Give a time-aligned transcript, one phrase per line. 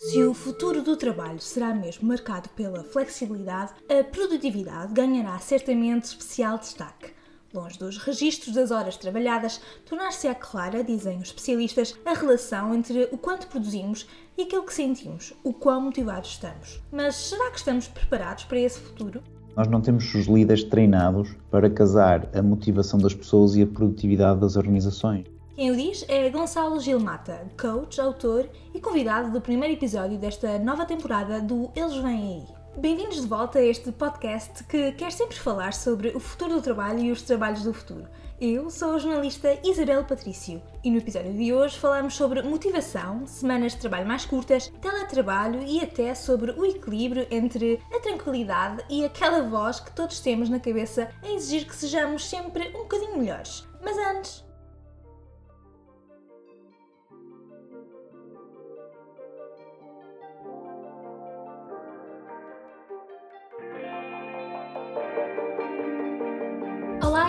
[0.00, 6.56] Se o futuro do trabalho será mesmo marcado pela flexibilidade, a produtividade ganhará certamente especial
[6.56, 7.10] destaque.
[7.52, 13.18] Longe dos registros das horas trabalhadas, tornar-se-á clara, dizem os especialistas, a relação entre o
[13.18, 14.06] quanto produzimos
[14.36, 16.80] e aquilo que sentimos, o quão motivados estamos.
[16.92, 19.22] Mas será que estamos preparados para esse futuro?
[19.56, 24.40] Nós não temos os líderes treinados para casar a motivação das pessoas e a produtividade
[24.40, 25.26] das organizações.
[25.58, 30.86] Quem o diz é Gonçalo Gilmata, coach, autor e convidado do primeiro episódio desta nova
[30.86, 32.80] temporada do Eles Vêm Aí.
[32.80, 37.00] Bem-vindos de volta a este podcast que quer sempre falar sobre o futuro do trabalho
[37.00, 38.06] e os trabalhos do futuro.
[38.40, 43.72] Eu sou a jornalista Isabel Patrício e no episódio de hoje falamos sobre motivação, semanas
[43.72, 49.42] de trabalho mais curtas, teletrabalho e até sobre o equilíbrio entre a tranquilidade e aquela
[49.42, 53.66] voz que todos temos na cabeça a exigir que sejamos sempre um bocadinho melhores.
[53.82, 54.47] Mas antes,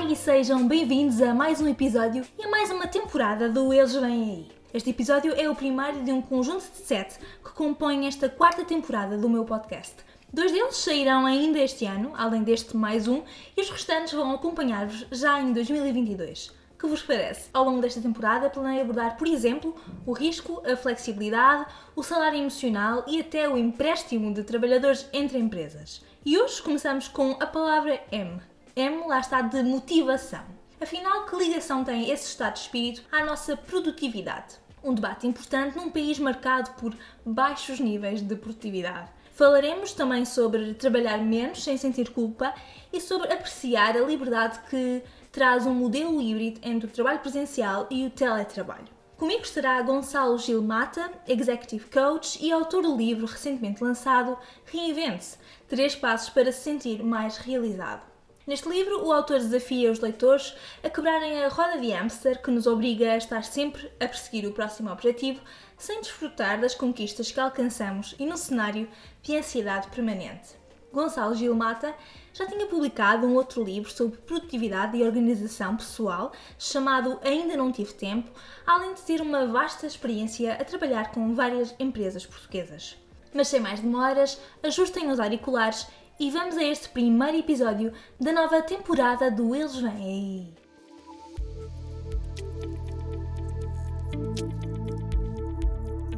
[0.10, 4.24] e sejam bem-vindos a mais um episódio e a mais uma temporada do Eles Vêm
[4.24, 4.48] Aí.
[4.74, 9.20] Este episódio é o primeiro de um conjunto de sete que compõem esta quarta temporada
[9.20, 9.94] do meu podcast.
[10.34, 13.22] Dois deles sairão ainda este ano, além deste mais um,
[13.56, 16.52] e os restantes vão acompanhar-vos já em 2022.
[16.80, 17.52] Que vos parece?
[17.54, 19.76] Ao longo desta temporada planei abordar, por exemplo,
[20.08, 26.04] o risco, a flexibilidade, o salário emocional e até o empréstimo de trabalhadores entre empresas.
[26.26, 28.42] E hoje começamos com a palavra M,
[28.80, 30.46] M lá está de motivação.
[30.80, 34.56] Afinal, que ligação tem esse estado de espírito à nossa produtividade?
[34.82, 39.10] Um debate importante num país marcado por baixos níveis de produtividade.
[39.34, 42.54] Falaremos também sobre trabalhar menos sem sentir culpa
[42.94, 48.06] e sobre apreciar a liberdade que traz um modelo híbrido entre o trabalho presencial e
[48.06, 48.88] o teletrabalho.
[49.18, 55.98] Comigo estará Gonçalo Gil Mata, Executive Coach e autor do livro recentemente lançado Reinvente-se Três
[55.98, 58.09] Passos para se Sentir Mais Realizado.
[58.50, 62.66] Neste livro, o autor desafia os leitores a quebrarem a roda de hamster que nos
[62.66, 65.40] obriga a estar sempre a perseguir o próximo objetivo
[65.78, 68.90] sem desfrutar das conquistas que alcançamos e num cenário
[69.22, 70.58] de ansiedade permanente.
[70.92, 71.94] Gonçalo Gil Mata
[72.34, 77.94] já tinha publicado um outro livro sobre produtividade e organização pessoal chamado Ainda Não Tive
[77.94, 78.32] Tempo,
[78.66, 82.98] além de ter uma vasta experiência a trabalhar com várias empresas portuguesas.
[83.32, 85.86] Mas sem mais demoras, ajustem os auriculares
[86.20, 90.54] e vamos a este primeiro episódio da nova temporada do Eles Vêm Aí.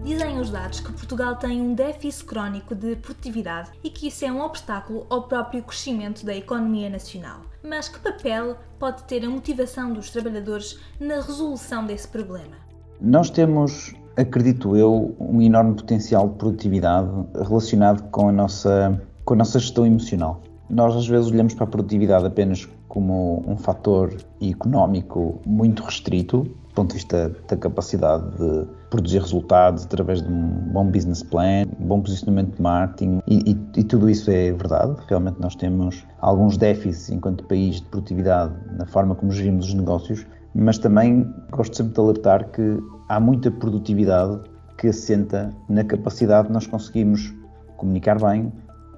[0.04, 4.32] Dizem os dados que Portugal tem um déficit crónico de produtividade e que isso é
[4.32, 7.42] um obstáculo ao próprio crescimento da economia nacional.
[7.64, 12.58] Mas que papel pode ter a motivação dos trabalhadores na resolução desse problema?
[13.00, 19.38] Nós temos, acredito eu, um enorme potencial de produtividade relacionado com a nossa com a
[19.38, 20.42] nossa gestão emocional.
[20.70, 26.74] Nós às vezes olhamos para a produtividade apenas como um fator económico muito restrito, do
[26.74, 31.88] ponto de vista da capacidade de produzir resultados através de um bom business plan, um
[31.88, 34.96] bom posicionamento de marketing, e, e, e, tudo isso é verdade.
[35.08, 40.26] Realmente nós temos alguns déficits enquanto país de produtividade na forma como gerimos os negócios,
[40.56, 42.78] mas também gosto sempre de alertar que
[43.10, 44.40] há muita produtividade
[44.78, 47.34] que assenta na capacidade de nós conseguirmos
[47.78, 48.52] comunicar bem,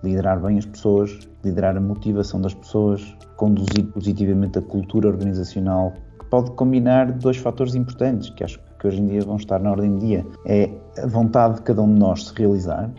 [0.03, 6.25] liderar bem as pessoas, liderar a motivação das pessoas, conduzir positivamente a cultura organizacional, que
[6.25, 9.91] pode combinar dois fatores importantes que acho que hoje em dia vão estar na ordem
[9.91, 10.25] do dia.
[10.45, 10.69] É
[11.01, 12.91] a vontade de cada um de nós se realizar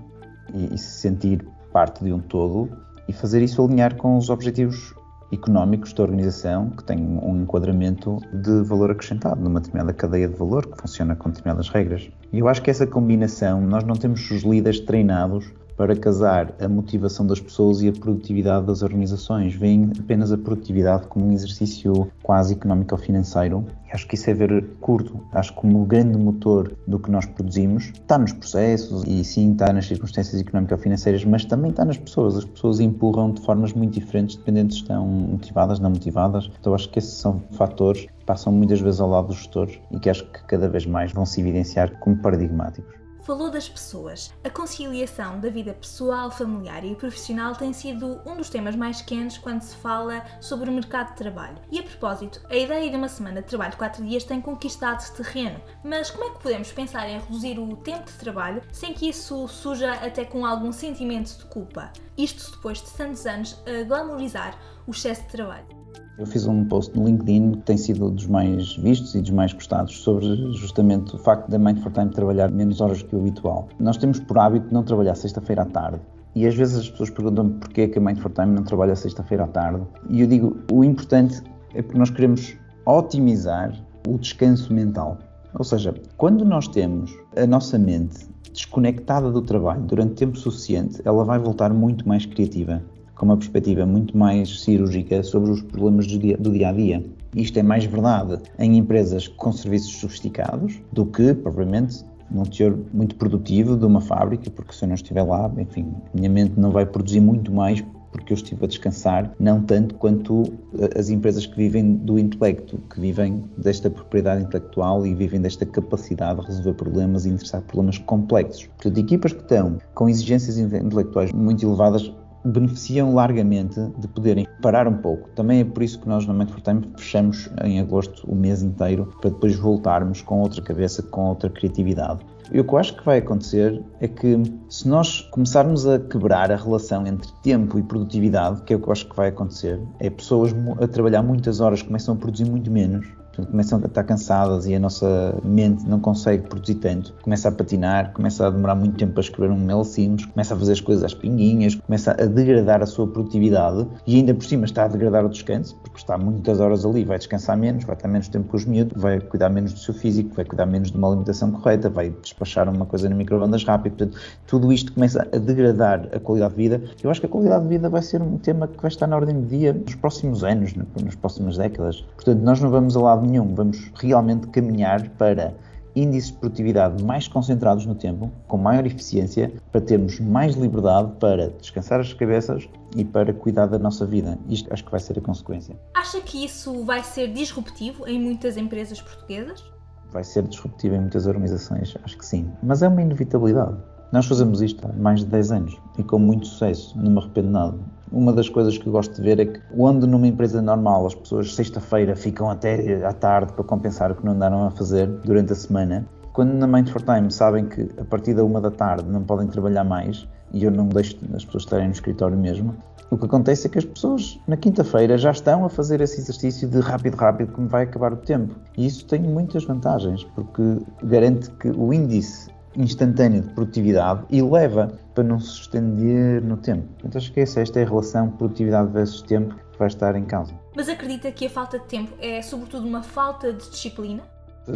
[0.55, 2.71] e, e se sentir parte de um todo
[3.07, 4.95] e fazer isso alinhar com os objetivos
[5.33, 10.67] económicos da organização que tem um enquadramento de valor acrescentado numa determinada cadeia de valor
[10.67, 12.09] que funciona com determinadas regras.
[12.33, 16.69] E eu acho que essa combinação, nós não temos os líderes treinados para casar a
[16.69, 19.55] motivação das pessoas e a produtividade das organizações.
[19.55, 23.67] Veem apenas a produtividade como um exercício quase económico ou financeiro.
[23.87, 25.21] E acho que isso é ver curto.
[25.33, 29.53] Acho que como o grande motor do que nós produzimos está nos processos e sim
[29.53, 32.37] está nas circunstâncias económico ou financeiras, mas também está nas pessoas.
[32.37, 36.51] As pessoas empurram de formas muito diferentes, dependendo se estão motivadas, não motivadas.
[36.61, 39.99] Então acho que esses são fatores que passam muitas vezes ao lado dos gestores e
[39.99, 44.33] que acho que cada vez mais vão se evidenciar como paradigmáticos falou das pessoas.
[44.45, 49.39] A conciliação da vida pessoal, familiar e profissional tem sido um dos temas mais quentes
[49.39, 51.57] quando se fala sobre o mercado de trabalho.
[51.71, 55.05] E a propósito, a ideia de uma semana de trabalho de 4 dias tem conquistado
[55.15, 55.61] terreno.
[55.83, 59.49] Mas como é que podemos pensar em reduzir o tempo de trabalho sem que isso
[59.49, 61.93] suja até com algum sentimento de culpa?
[62.17, 64.57] Isto depois de tantos anos a glamorizar
[64.87, 65.84] o excesso de trabalho.
[66.17, 69.53] Eu fiz um post no LinkedIn que tem sido dos mais vistos e dos mais
[69.53, 73.69] gostados sobre justamente o facto da Mind for Time trabalhar menos horas que o habitual.
[73.81, 76.01] Nós temos por hábito não trabalhar sexta-feira à tarde.
[76.37, 78.95] E às vezes as pessoas perguntam-me porquê é que a Mind for Time não trabalha
[78.95, 79.83] sexta-feira à tarde.
[80.09, 81.43] E eu digo, o importante
[81.75, 82.57] é porque nós queremos
[82.87, 83.75] otimizar
[84.07, 85.19] o descanso mental.
[85.57, 91.25] Ou seja, quando nós temos a nossa mente desconectada do trabalho durante tempo suficiente, ela
[91.25, 92.83] vai voltar muito mais criativa,
[93.15, 97.05] com uma perspectiva muito mais cirúrgica sobre os problemas do dia, do dia a dia.
[97.35, 103.17] Isto é mais verdade em empresas com serviços sofisticados do que, propriamente, num teor muito
[103.17, 106.87] produtivo de uma fábrica, porque se eu não estiver lá, enfim, minha mente não vai
[106.87, 107.85] produzir muito mais
[108.15, 110.45] porque eu estive a descansar, não tanto quanto
[110.79, 115.67] eh, as empresas que vivem do intelecto, que vivem desta propriedade intelectual e vivem desta
[115.67, 118.67] capacidade de resolver problemas e interessar problemas complexos.
[118.67, 124.97] Portanto, equipas que estão com exigências intelectuais muito elevadas beneficiam largamente de poderem parar um
[124.97, 125.29] pouco.
[125.31, 128.63] Também é por isso que nós na Mind for Time fechamos em agosto o mês
[128.63, 132.21] inteiro para depois voltarmos com outra cabeça, com outra criatividade.
[132.53, 136.53] E o que eu acho que vai acontecer é que se nós começarmos a quebrar
[136.53, 139.81] a relação entre tempo e produtividade, que é o que eu acho que vai acontecer,
[139.99, 144.05] é pessoas a trabalhar muitas horas começam a produzir muito menos Portanto, começam a estar
[144.05, 147.13] cansadas e a nossa mente não consegue produzir tanto.
[147.23, 150.57] Começa a patinar, começa a demorar muito tempo para escrever um mail simples, começa a
[150.57, 154.65] fazer as coisas às pinguinhas, começa a degradar a sua produtividade e ainda por cima
[154.65, 158.09] está a degradar o descanso, porque está muitas horas ali, vai descansar menos, vai estar
[158.09, 160.97] menos tempo com os miúdos, vai cuidar menos do seu físico, vai cuidar menos de
[160.97, 163.97] uma alimentação correta, vai despachar uma coisa no microondas rápido.
[163.97, 166.83] Portanto, tudo isto começa a degradar a qualidade de vida.
[167.03, 169.17] Eu acho que a qualidade de vida vai ser um tema que vai estar na
[169.17, 172.05] ordem do dia nos próximos anos, nas próximas décadas.
[172.15, 175.55] Portanto, nós não vamos a lado nenhum, vamos realmente caminhar para
[175.97, 181.51] índices de produtividade mais concentrados no tempo, com maior eficiência, para termos mais liberdade para
[181.51, 184.39] descansar as cabeças e para cuidar da nossa vida.
[184.49, 185.77] Isto acho que vai ser a consequência.
[185.95, 189.65] Acha que isso vai ser disruptivo em muitas empresas portuguesas?
[190.11, 192.51] Vai ser disruptivo em muitas organizações, acho que sim.
[192.63, 193.77] Mas é uma inevitabilidade.
[194.13, 197.51] Nós fazemos isto há mais de 10 anos e com muito sucesso, não me arrependo
[197.51, 197.75] nada.
[198.13, 201.15] Uma das coisas que eu gosto de ver é que, onde numa empresa normal as
[201.15, 205.53] pessoas sexta-feira ficam até à tarde para compensar o que não andaram a fazer durante
[205.53, 209.09] a semana, quando na Mind for Time sabem que a partir da uma da tarde
[209.09, 212.75] não podem trabalhar mais e eu não deixo as pessoas estarem no escritório mesmo,
[213.11, 216.69] o que acontece é que as pessoas na quinta-feira já estão a fazer esse exercício
[216.69, 218.55] de rápido, rápido, como vai acabar o tempo.
[218.77, 224.99] E isso tem muitas vantagens, porque garante que o índice instantânea de produtividade e leva
[225.15, 226.89] para não se estender no tempo.
[227.05, 230.55] Então esqueça, esta é a relação produtividade versus tempo que vai estar em causa.
[230.77, 234.23] Mas acredita que a falta de tempo é sobretudo uma falta de disciplina?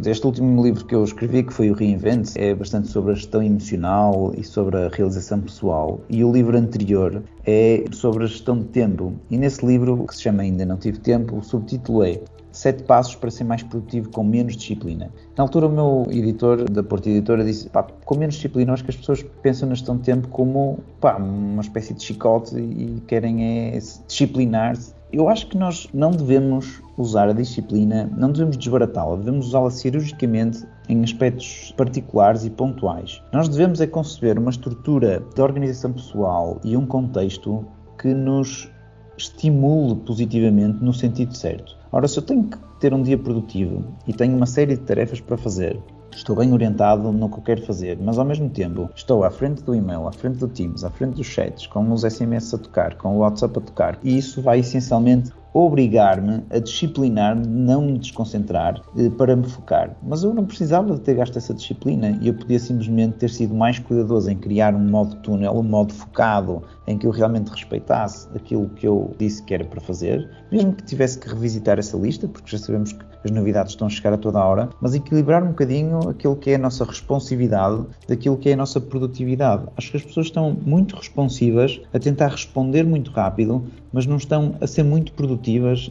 [0.04, 3.42] Este último livro que eu escrevi, que foi o Reinvent, é bastante sobre a gestão
[3.42, 6.02] emocional e sobre a realização pessoal.
[6.10, 9.14] E o livro anterior é sobre a gestão de tempo.
[9.30, 12.20] E nesse livro, que se chama Ainda Não Tive Tempo, o subtítulo é
[12.58, 15.12] sete passos para ser mais produtivo com menos disciplina.
[15.37, 18.90] Na altura, o meu editor da Porta Editora disse: pá, com menos disciplina, acho que
[18.90, 24.93] as pessoas pensam de tempo como pá, uma espécie de chicote e querem é disciplinar-se.
[25.12, 30.66] Eu acho que nós não devemos usar a disciplina, não devemos desbaratá-la, devemos usá-la cirurgicamente
[30.88, 33.22] em aspectos particulares e pontuais.
[33.32, 37.64] Nós devemos é conceber uma estrutura de organização pessoal e um contexto
[37.99, 38.69] que nos
[39.16, 41.77] estimule positivamente no sentido certo.
[41.90, 45.20] Ora, se eu tenho que ter um dia produtivo e tenho uma série de tarefas
[45.20, 45.81] para fazer,
[46.12, 49.62] estou bem orientado no que eu quero fazer, mas ao mesmo tempo estou à frente
[49.62, 52.97] do e-mail, à frente do Teams, à frente dos chats, com os SMS a tocar,
[52.97, 58.81] com o WhatsApp a tocar, e isso vai essencialmente obrigar-me a disciplinar-me, não me desconcentrar
[58.97, 59.97] eh, para me focar.
[60.02, 63.55] Mas eu não precisava de ter gasto essa disciplina e eu podia simplesmente ter sido
[63.55, 68.28] mais cuidadoso em criar um modo túnel, um modo focado, em que eu realmente respeitasse
[68.35, 72.28] aquilo que eu disse que era para fazer, mesmo que tivesse que revisitar essa lista,
[72.28, 75.43] porque já sabemos que as novidades estão a chegar a toda a hora, mas equilibrar
[75.43, 79.64] um bocadinho aquilo que é a nossa responsividade daquilo que é a nossa produtividade.
[79.76, 84.55] Acho que as pessoas estão muito responsivas a tentar responder muito rápido, mas não estão
[84.61, 85.38] a ser muito produtivas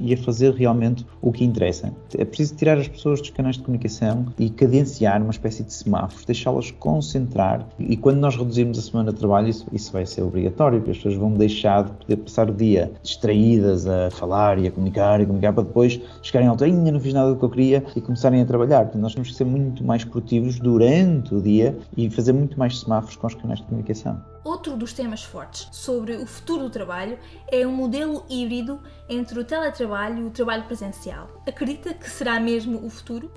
[0.02, 1.94] e a fazer realmente o que interessa.
[2.18, 6.26] É preciso tirar as pessoas dos canais de comunicação e cadenciar uma espécie de semáforos,
[6.26, 7.68] deixá-las concentrar.
[7.80, 10.98] E quando nós reduzirmos a semana de trabalho, isso, isso vai ser obrigatório, porque as
[10.98, 15.24] pessoas vão deixar de poder passar o dia distraídas a falar e a comunicar e
[15.24, 18.02] a comunicar para depois chegarem ao ainda não fiz nada do que eu queria e
[18.02, 18.84] começarem a trabalhar.
[18.84, 22.80] Portanto, nós temos que ser muito mais produtivos durante o dia e fazer muito mais
[22.80, 24.22] semáforos com os canais de comunicação.
[24.44, 27.20] Outro dos temas fortes sobre o futuro do trabalho
[27.52, 31.28] é um modelo híbrido entre o teletrabalho e o trabalho presencial.
[31.48, 33.32] Acredita que será mesmo o futuro?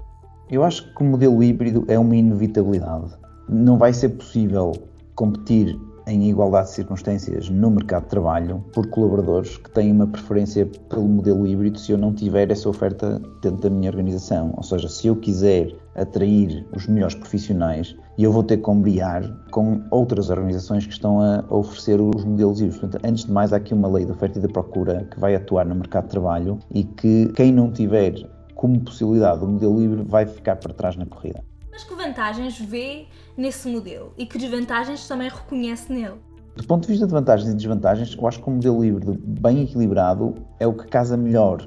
[0.50, 3.14] Eu acho que o modelo híbrido é uma inevitabilidade.
[3.48, 4.72] Não vai ser possível
[5.14, 10.66] competir em igualdade de circunstâncias no mercado de trabalho por colaboradores que têm uma preferência
[10.88, 14.52] pelo modelo híbrido se eu não tiver essa oferta dentro da minha organização.
[14.56, 19.22] Ou seja, se eu quiser atrair os melhores profissionais e eu vou ter que combiar
[19.50, 22.80] com outras organizações que estão a oferecer os modelos híbridos.
[22.80, 25.34] Portanto, antes de mais, há aqui uma lei de oferta e de procura que vai
[25.34, 28.14] atuar no mercado de trabalho e que quem não tiver
[28.54, 31.42] como possibilidade o modelo híbrido vai ficar para trás na corrida.
[31.70, 36.16] Mas que vantagens vê nesse modelo e que desvantagens também reconhece nele?
[36.56, 39.62] Do ponto de vista de vantagens e desvantagens, eu acho que o modelo híbrido bem
[39.62, 41.66] equilibrado é o que casa melhor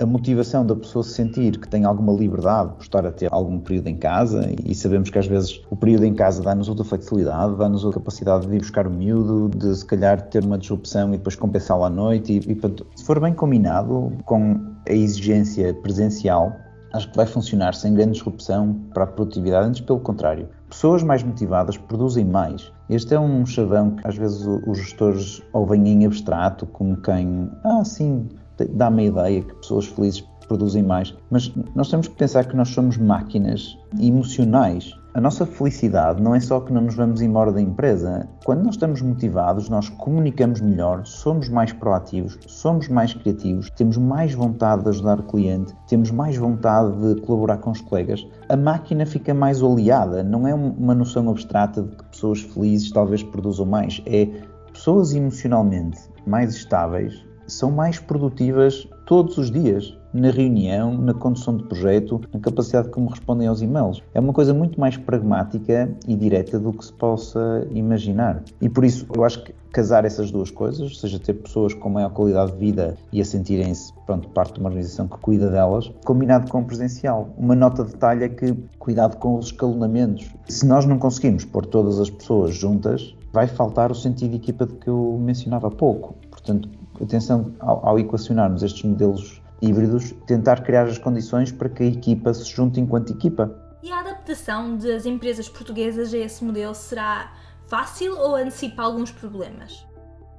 [0.00, 3.60] a motivação da pessoa se sentir que tem alguma liberdade por estar a ter algum
[3.60, 7.54] período em casa e sabemos que às vezes o período em casa dá-nos outra flexibilidade,
[7.56, 11.18] dá-nos outra capacidade de ir buscar o miúdo, de se calhar ter uma disrupção e
[11.18, 12.60] depois compensá-lo à noite e, e
[12.96, 16.56] se for bem combinado com a exigência presencial,
[16.94, 20.48] acho que vai funcionar sem grande disrupção para a produtividade, antes pelo contrário.
[20.70, 22.72] Pessoas mais motivadas produzem mais.
[22.88, 27.84] Este é um chavão que às vezes os gestores ouvem em abstrato, como quem, ah,
[27.84, 28.28] sim,
[28.66, 32.70] dá-me a ideia que pessoas felizes produzem mais, mas nós temos que pensar que nós
[32.70, 34.92] somos máquinas emocionais.
[35.14, 38.28] A nossa felicidade não é só que não nos vamos embora da empresa.
[38.44, 44.34] Quando nós estamos motivados, nós comunicamos melhor, somos mais proativos, somos mais criativos, temos mais
[44.34, 48.26] vontade de ajudar o cliente, temos mais vontade de colaborar com os colegas.
[48.48, 53.22] A máquina fica mais oleada, não é uma noção abstrata de que pessoas felizes talvez
[53.22, 54.28] produzam mais, é
[54.72, 61.64] pessoas emocionalmente mais estáveis são mais produtivas todos os dias, na reunião, na condução de
[61.64, 64.02] projeto, na capacidade como respondem aos e-mails.
[64.14, 68.42] É uma coisa muito mais pragmática e direta do que se possa imaginar.
[68.60, 71.88] E por isso eu acho que casar essas duas coisas, ou seja, ter pessoas com
[71.88, 75.90] maior qualidade de vida e a sentirem-se pronto, parte de uma organização que cuida delas,
[76.04, 77.28] combinado com o presencial.
[77.36, 80.28] Uma nota de detalhe é que cuidado com os escalonamentos.
[80.48, 84.66] Se nós não conseguimos pôr todas as pessoas juntas, vai faltar o sentido de equipa
[84.66, 86.16] de que eu mencionava há pouco.
[86.30, 86.68] Portanto,
[87.04, 92.32] atenção ao, ao equacionarmos estes modelos híbridos, tentar criar as condições para que a equipa
[92.32, 93.54] se junte enquanto equipa.
[93.82, 97.32] E a adaptação das empresas portuguesas a esse modelo será
[97.66, 99.86] fácil ou antecipa alguns problemas?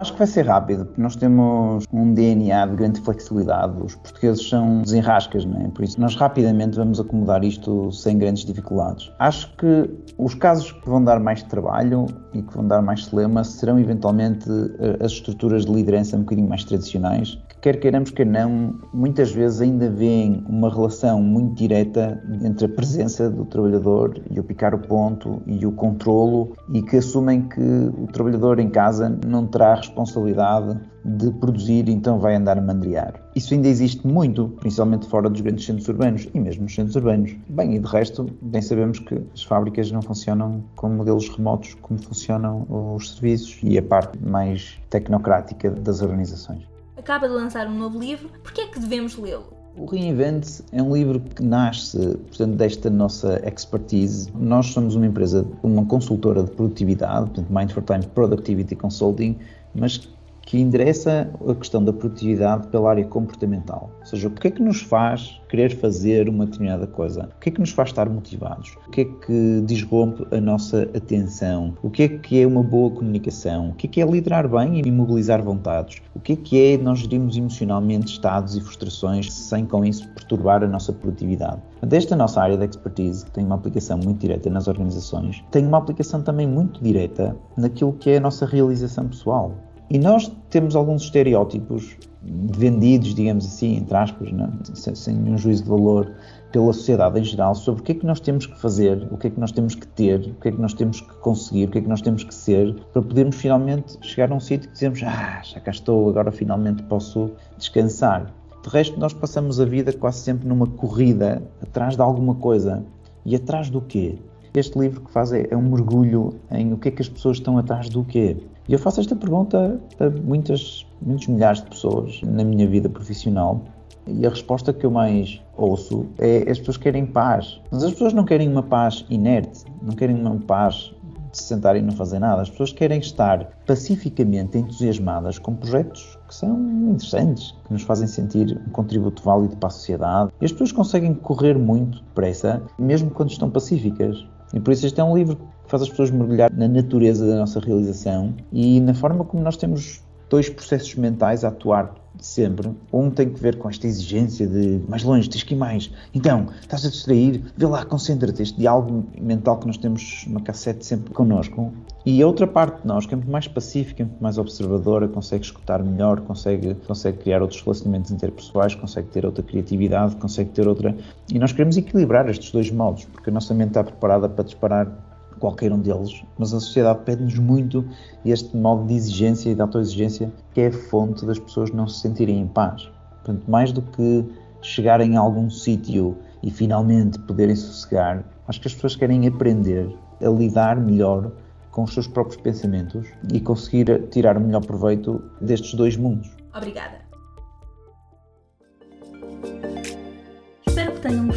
[0.01, 3.79] Acho que vai ser rápido, nós temos um DNA de grande flexibilidade.
[3.84, 5.67] Os portugueses são desenrascas, não é?
[5.67, 9.12] Por isso, nós rapidamente vamos acomodar isto sem grandes dificuldades.
[9.20, 13.43] Acho que os casos que vão dar mais trabalho e que vão dar mais celema
[13.43, 18.75] serão eventualmente eh, as estruturas de liderança um bocadinho mais tradicionais, quer queiramos, quer não,
[18.91, 24.44] muitas vezes ainda veem uma relação muito direta entre a presença do trabalhador e o
[24.44, 29.46] picar o ponto e o controlo e que assumem que o trabalhador em casa não
[29.46, 33.13] terá responsabilidade de produzir, então vai andar a mandriar.
[33.36, 37.36] Isso ainda existe muito, principalmente fora dos grandes centros urbanos e mesmo nos centros urbanos.
[37.50, 42.01] Bem, e de resto, bem sabemos que as fábricas não funcionam com modelos remotos como
[42.01, 42.65] funcionam
[42.96, 46.72] os serviços e a parte mais tecnocrática das organizações.
[47.01, 49.51] Acaba de lançar um novo livro, por que é que devemos lê-lo?
[49.75, 54.31] O Reinvent é um livro que nasce, portanto, desta nossa expertise.
[54.36, 59.36] Nós somos uma empresa, uma consultora de produtividade, portanto, Mind for Time Productivity Consulting,
[59.74, 60.08] mas
[60.51, 63.89] que endereça a questão da produtividade pela área comportamental.
[64.01, 67.29] Ou seja, o que é que nos faz querer fazer uma determinada coisa?
[67.38, 68.75] O que é que nos faz estar motivados?
[68.86, 71.74] O que é que desrompe a nossa atenção?
[71.81, 73.70] O que é que é uma boa comunicação?
[73.70, 76.01] O que é que é liderar bem e mobilizar vontades?
[76.13, 80.65] O que é que é nós gerirmos emocionalmente estados e frustrações sem com isso perturbar
[80.65, 81.62] a nossa produtividade?
[81.81, 85.77] Desta nossa área de expertise, que tem uma aplicação muito direta nas organizações, tem uma
[85.77, 89.55] aplicação também muito direta naquilo que é a nossa realização pessoal.
[89.93, 94.50] E nós temos alguns estereótipos vendidos, digamos assim, entre aspas, não?
[94.74, 96.10] Sem, sem nenhum juízo de valor,
[96.50, 99.27] pela sociedade em geral, sobre o que é que nós temos que fazer, o que
[99.27, 101.71] é que nós temos que ter, o que é que nós temos que conseguir, o
[101.71, 104.74] que é que nós temos que ser, para podermos finalmente chegar a um sítio que
[104.75, 108.33] dizemos, ah, já cá estou, agora finalmente posso descansar.
[108.63, 112.81] De resto, nós passamos a vida quase sempre numa corrida atrás de alguma coisa.
[113.25, 114.17] E atrás do quê?
[114.53, 117.38] Este livro que faz é, é um mergulho em o que é que as pessoas
[117.38, 118.36] estão atrás do quê.
[118.67, 123.62] E eu faço esta pergunta a muitas, muitos milhares de pessoas na minha vida profissional
[124.08, 127.62] e a resposta que eu mais ouço é as pessoas querem paz.
[127.72, 130.93] Mas as pessoas não querem uma paz inerte, não querem uma paz
[131.31, 132.41] de se sentarem e não fazer nada.
[132.41, 138.60] As pessoas querem estar pacificamente entusiasmadas com projetos que são interessantes, que nos fazem sentir
[138.67, 140.31] um contributo válido para a sociedade.
[140.41, 144.25] E as pessoas conseguem correr muito depressa, mesmo quando estão pacíficas.
[144.53, 147.60] E por isso este é um livro faz as pessoas mergulhar na natureza da nossa
[147.60, 152.72] realização e na forma como nós temos dois processos mentais a atuar sempre.
[152.91, 155.91] Um tem que ver com esta exigência de mais longe, tens que ir mais.
[156.13, 158.41] Então, estás a distrair, vê lá, concentra-te.
[158.41, 161.72] Este diálogo mental que nós temos na cassete sempre connosco.
[162.06, 165.46] E a outra parte de nós, que é muito mais pacífica, muito mais observadora, consegue
[165.46, 170.96] escutar melhor, consegue, consegue criar outros relacionamentos interpessoais, consegue ter outra criatividade, consegue ter outra.
[171.32, 175.11] E nós queremos equilibrar estes dois modos, porque a nossa mente está preparada para disparar
[175.41, 177.83] qualquer um deles, mas a sociedade pede-nos muito
[178.24, 182.00] este modo de exigência e de autoexigência que é a fonte das pessoas não se
[182.00, 182.89] sentirem em paz.
[183.24, 184.24] Portanto, mais do que
[184.62, 190.29] chegarem a algum sítio e finalmente poderem sossegar, acho que as pessoas querem aprender a
[190.29, 191.31] lidar melhor
[191.71, 196.29] com os seus próprios pensamentos e conseguir tirar o melhor proveito destes dois mundos.
[196.55, 197.11] Obrigada.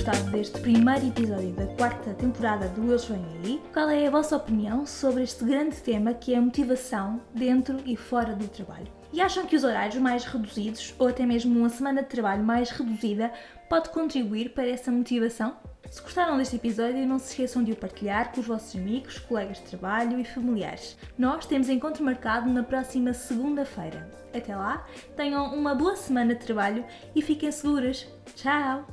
[0.04, 3.62] Gostado deste primeiro episódio da quarta temporada do Eles Vêm Aí.
[3.72, 7.96] Qual é a vossa opinião sobre este grande tema que é a motivação dentro e
[7.96, 8.86] fora do trabalho?
[9.10, 12.68] E acham que os horários mais reduzidos ou até mesmo uma semana de trabalho mais
[12.68, 13.32] reduzida
[13.66, 15.56] pode contribuir para essa motivação?
[15.90, 19.56] Se gostaram deste episódio, não se esqueçam de o partilhar com os vossos amigos, colegas
[19.56, 20.98] de trabalho e familiares.
[21.16, 24.06] Nós temos encontro marcado na próxima segunda-feira.
[24.34, 24.84] Até lá,
[25.16, 26.84] tenham uma boa semana de trabalho
[27.16, 28.06] e fiquem seguras.
[28.34, 28.86] Tchau!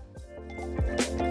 [0.62, 1.31] Bye.